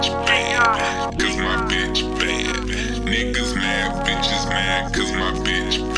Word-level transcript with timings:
bitch 0.00 0.26
bad, 0.26 1.18
cause 1.18 1.36
my 1.36 1.56
bitch 1.68 2.18
bad. 2.18 2.56
Niggas 3.06 3.54
mad, 3.56 4.06
bitches 4.06 4.48
mad, 4.48 4.94
cause 4.94 5.12
my 5.12 5.32
bitch 5.44 5.89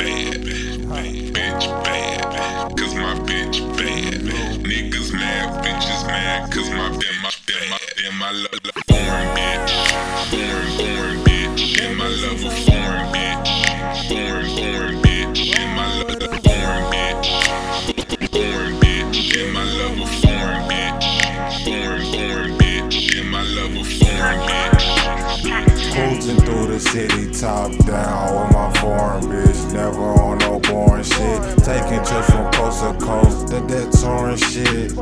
city, 26.82 27.30
top 27.32 27.70
down 27.86 28.34
with 28.34 28.52
my 28.52 28.72
foreign 28.80 29.24
bitch. 29.24 29.72
Never 29.72 30.02
on 30.20 30.38
no 30.38 30.58
boring 30.60 31.04
shit. 31.04 31.40
Taking 31.64 32.04
trips 32.04 32.30
from 32.30 32.50
coast 32.52 32.82
to 32.82 32.92
coast, 33.04 33.46
that 33.48 33.68
that 33.68 33.92
touring 33.92 34.36
shit. 34.36 34.92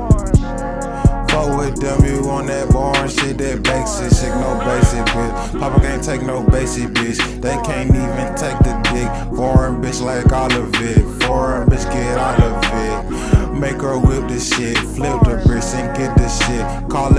Fuck 1.31 1.59
with 1.59 1.81
them, 1.81 2.05
you 2.05 2.29
on 2.29 2.47
that 2.47 2.69
boring 2.69 3.09
shit, 3.09 3.39
that 3.39 3.63
basic 3.63 4.11
shit, 4.19 4.35
no 4.37 4.59
basic 4.65 5.05
bitch. 5.15 5.61
Poppa 5.61 5.81
can't 5.81 6.03
take 6.03 6.23
no 6.23 6.43
basic 6.43 6.89
bitch. 6.91 7.19
They 7.41 7.57
can't 7.65 7.91
even 7.91 8.29
take 8.37 8.59
the 8.61 8.75
dick. 8.93 9.09
Foreign 9.37 9.81
bitch 9.83 10.03
like 10.03 10.33
all 10.33 10.53
of 10.53 10.75
it. 10.75 11.03
Foreign 11.25 11.69
bitch 11.69 11.85
get 11.93 12.19
out 12.19 12.41
of 12.41 12.61
it. 12.65 13.51
Make 13.61 13.83
her 13.83 13.99
whip 13.99 14.27
the 14.29 14.41
shit, 14.41 14.79
flip 14.79 15.21
the 15.21 15.43
bricks 15.47 15.75
and 15.75 15.95
get 15.97 16.17
the 16.17 16.29
shit. 16.29 16.89
Calling 16.89 17.10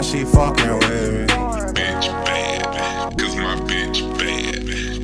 why 0.00 0.06
she 0.06 0.24
fucking 0.24 0.78
with 0.78 1.12
me. 1.12 1.26
Bitch 1.74 2.06
bad, 2.24 3.18
cause 3.18 3.36
my 3.36 3.54
bitch 3.68 4.00
bad. 4.18 4.54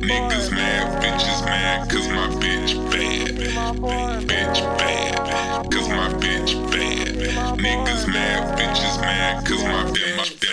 Niggas 0.01 0.51
mad, 0.51 1.03
bitches 1.03 1.45
mad, 1.45 1.89
cause 1.89 2.07
my 2.07 2.27
bitch 2.41 2.73
bad. 2.89 3.37
Bitch 4.27 4.77
bad, 4.79 5.71
cause 5.71 5.89
my 5.89 6.09
bitch 6.19 6.71
bad. 6.71 7.07
Niggas 7.59 8.11
mad, 8.11 8.57
bitches 8.57 9.01
mad, 9.01 9.45
cause 9.45 9.63
my 9.63 9.83
damn 9.93 10.17
my 10.17 10.46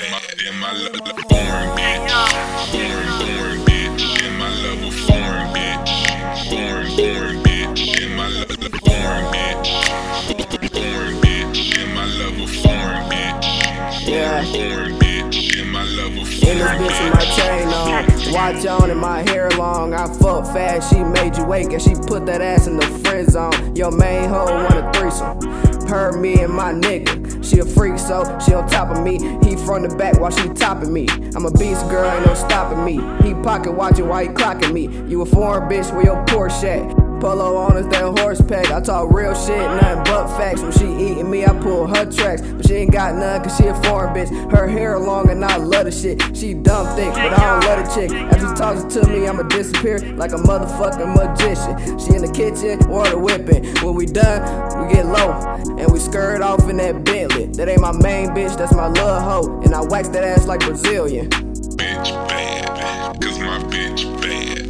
In 16.55 16.61
this 16.61 16.69
bitch 16.69 17.05
with 17.05 17.15
my 17.15 17.25
chain 17.35 17.67
on, 17.67 18.33
watch 18.33 18.65
on 18.65 18.91
and 18.91 19.01
my 19.01 19.29
hair 19.29 19.51
long. 19.51 19.93
I 19.93 20.07
fuck 20.07 20.45
fast, 20.47 20.89
she 20.89 21.03
made 21.03 21.37
you 21.37 21.45
wake 21.45 21.73
and 21.73 21.83
she 21.83 21.95
put 21.95 22.27
that 22.27 22.41
ass 22.41 22.69
in 22.69 22.77
the 22.77 22.87
friend 22.87 23.29
zone. 23.29 23.75
Your 23.75 23.91
main 23.91 24.29
hoe 24.29 24.45
want 24.45 24.75
a 24.75 24.93
threesome. 24.97 25.89
Her, 25.89 26.13
me, 26.13 26.41
and 26.43 26.53
my 26.53 26.73
nigga. 26.73 27.45
She 27.45 27.59
a 27.59 27.65
freak, 27.65 27.99
so 27.99 28.39
she 28.39 28.55
on 28.55 28.69
top 28.69 28.97
of 28.97 29.03
me. 29.03 29.19
He 29.43 29.57
from 29.57 29.83
the 29.83 29.97
back 29.99 30.21
while 30.21 30.31
she 30.31 30.49
topping 30.51 30.93
me. 30.93 31.09
I'm 31.35 31.45
a 31.45 31.51
beast 31.51 31.89
girl, 31.89 32.09
ain't 32.09 32.25
no 32.25 32.35
stopping 32.35 32.85
me. 32.85 32.95
He 33.27 33.35
pocket 33.43 33.73
watching 33.73 34.07
while 34.07 34.23
he 34.23 34.29
clocking 34.29 34.73
me. 34.73 34.83
You 35.11 35.23
a 35.23 35.27
foreign 35.27 35.69
bitch 35.69 35.93
where 35.93 36.05
your 36.05 36.25
Porsche 36.27 36.89
at? 36.89 37.04
Polo 37.25 37.57
on 37.57 37.79
us, 37.79 37.87
that 37.87 38.19
horse 38.21 38.43
pack. 38.43 38.71
I 38.71 38.83
talk 38.83 39.11
real 39.11 39.35
shit, 39.35 39.57
nothing 39.57 40.05
but 40.05 40.27
facts. 40.37 40.61
When 40.61 40.73
she 40.73 40.85
eating 40.85 41.31
me, 41.31 41.47
I 41.47 41.59
pull 41.59 41.87
her 41.87 42.05
tracks. 42.05 42.43
But 42.43 42.67
she 42.67 42.75
ain't 42.75 42.93
got 42.93 43.15
none, 43.15 43.43
cause 43.43 43.57
she 43.57 43.65
a 43.65 43.75
foreign 43.83 44.15
bitch. 44.15 44.53
Her 44.53 44.69
hair 44.69 44.99
long 44.99 45.31
and 45.31 45.43
I 45.43 45.57
love 45.57 45.87
the 45.87 45.91
shit. 45.91 46.21
She 46.37 46.53
dumb 46.53 46.87
thick, 46.95 47.15
but 47.15 47.33
I 47.33 47.61
don't 47.61 47.65
love 47.65 47.87
the 47.87 47.95
chick. 47.95 48.11
After 48.11 48.47
she 48.47 48.55
talks 48.55 48.95
to 48.95 49.09
me, 49.09 49.27
I'ma 49.27 49.45
disappear 49.45 50.01
like 50.17 50.33
a 50.33 50.37
motherfucking 50.37 51.17
magician. 51.17 51.99
She 51.99 52.15
in 52.15 52.21
the 52.21 52.31
kitchen, 52.31 52.79
water 52.91 53.17
whipping. 53.17 53.75
When 53.77 53.95
we 53.95 54.05
done, 54.05 54.87
we 54.87 54.93
get 54.93 55.07
low. 55.07 55.33
And 55.79 55.91
we 55.91 56.01
skirt 56.01 56.43
off 56.43 56.69
in 56.69 56.77
that 56.77 57.05
Bentley. 57.05 57.47
That 57.47 57.71
ain't 57.71 57.81
my 57.81 57.93
main 57.93 58.29
bitch, 58.37 58.55
that's 58.59 58.75
my 58.75 58.89
little 58.89 59.21
hoe. 59.21 59.63
And 59.63 59.75
I 59.75 59.81
wax 59.81 60.11
that 60.11 60.25
ass 60.25 60.47
like 60.47 60.61
Brazilian. 60.61 61.31
bitch 61.31 62.29
bad, 62.29 63.19
cause 63.19 63.39
my 63.39 63.61
bitch 63.61 64.05
bad. 64.21 64.64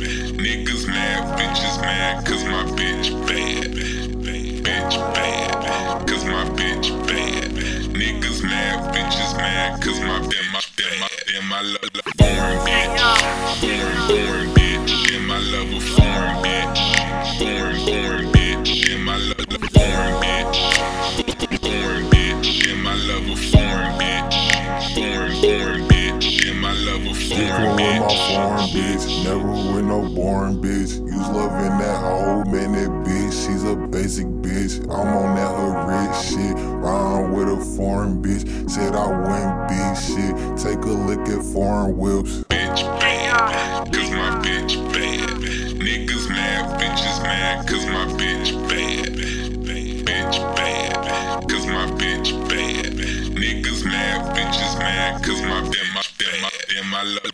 Niggas 0.55 0.87
mad, 0.87 1.37
bitches 1.37 1.81
mad, 1.81 2.25
cause 2.25 2.45
my 2.45 2.63
bitch 2.79 3.11
bad. 3.27 3.75
Bitch 4.63 4.97
bad, 5.13 6.07
cause 6.09 6.25
my 6.25 6.45
bitch 6.51 6.91
bad. 7.09 7.51
Niggas 7.91 8.41
mad, 8.45 8.95
bitches 8.95 9.37
mad, 9.37 9.83
cause 9.83 9.99
my 9.99 10.21
bitch 10.21 10.77
bad. 10.77 11.11
damn 11.27 11.49
my 11.49 11.61
love 11.61 12.04
bitch. 28.75 29.25
never 29.25 29.51
with 29.75 29.85
no 29.85 30.09
boring 30.15 30.61
bitch. 30.61 30.99
Use 31.07 31.29
loving 31.29 31.79
that 31.79 31.99
hoe, 32.01 32.45
man, 32.45 32.73
that 32.73 32.91
bitch. 33.07 33.47
She's 33.47 33.65
a 33.65 33.77
basic 33.77 34.27
bitch. 34.27 34.83
I'm 34.85 35.09
on 35.09 35.37
that 35.37 35.55
her 35.57 35.75
rich 35.87 36.17
shit. 36.27 36.55
Rhyme 36.57 37.33
with 37.33 37.49
a 37.49 37.77
foreign 37.77 38.23
bitch. 38.23 38.71
Said 38.71 38.95
I 38.95 39.07
wouldn't 39.07 39.69
be 39.69 39.81
shit. 40.01 40.35
Take 40.59 40.85
a 40.85 40.91
look 40.93 41.29
at 41.29 41.43
foreign 41.53 41.97
whips. 41.97 42.45
bitch 42.51 42.83
bad, 43.01 43.93
cause 43.93 44.11
my 44.11 44.31
bitch 44.43 44.75
bad. 44.93 45.31
Niggas 45.79 46.29
mad, 46.29 46.81
bitches 46.81 47.23
mad, 47.23 47.69
cause 47.69 47.87
my 47.87 48.07
bitch 48.19 48.51
bad. 48.69 49.15
Bitch 50.05 50.57
bad, 50.57 51.49
cause 51.49 51.67
my 51.67 51.87
bitch 51.99 52.33
bad. 52.49 52.93
Niggas 53.39 53.85
mad, 53.85 54.37
bitches 54.37 54.79
mad, 54.79 55.23
cause 55.23 55.43
my 55.43 55.61
damn 55.61 55.95
my 55.95 56.51
damn 56.69 56.91
my 56.91 57.03
love 57.03 57.34